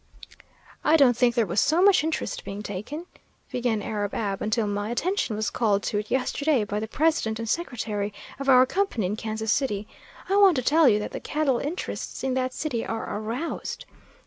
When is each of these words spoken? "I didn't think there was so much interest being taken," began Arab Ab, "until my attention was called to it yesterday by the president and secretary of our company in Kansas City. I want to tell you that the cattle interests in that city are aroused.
"I 0.83 0.97
didn't 0.97 1.15
think 1.15 1.35
there 1.35 1.45
was 1.45 1.61
so 1.61 1.79
much 1.83 2.03
interest 2.03 2.43
being 2.43 2.63
taken," 2.63 3.05
began 3.51 3.83
Arab 3.83 4.15
Ab, 4.15 4.41
"until 4.41 4.65
my 4.65 4.89
attention 4.89 5.35
was 5.35 5.51
called 5.51 5.83
to 5.83 5.99
it 5.99 6.09
yesterday 6.09 6.63
by 6.63 6.79
the 6.79 6.87
president 6.87 7.37
and 7.37 7.47
secretary 7.47 8.11
of 8.39 8.49
our 8.49 8.65
company 8.65 9.05
in 9.05 9.15
Kansas 9.15 9.51
City. 9.51 9.87
I 10.27 10.37
want 10.37 10.55
to 10.55 10.63
tell 10.63 10.89
you 10.89 10.97
that 10.97 11.11
the 11.11 11.19
cattle 11.19 11.59
interests 11.59 12.23
in 12.23 12.33
that 12.33 12.51
city 12.51 12.83
are 12.83 13.15
aroused. 13.19 13.85